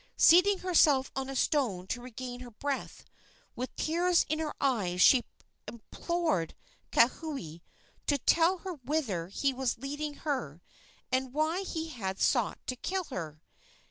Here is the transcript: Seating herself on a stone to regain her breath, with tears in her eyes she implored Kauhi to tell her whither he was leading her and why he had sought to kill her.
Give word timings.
Seating 0.17 0.57
herself 0.61 1.11
on 1.15 1.29
a 1.29 1.35
stone 1.35 1.85
to 1.85 2.01
regain 2.01 2.39
her 2.39 2.49
breath, 2.49 3.05
with 3.55 3.75
tears 3.75 4.25
in 4.29 4.39
her 4.39 4.55
eyes 4.59 4.99
she 4.99 5.23
implored 5.67 6.55
Kauhi 6.91 7.61
to 8.07 8.17
tell 8.17 8.57
her 8.65 8.73
whither 8.73 9.27
he 9.27 9.53
was 9.53 9.77
leading 9.77 10.15
her 10.25 10.59
and 11.11 11.35
why 11.35 11.61
he 11.61 11.89
had 11.89 12.19
sought 12.19 12.57
to 12.65 12.75
kill 12.75 13.03
her. 13.11 13.43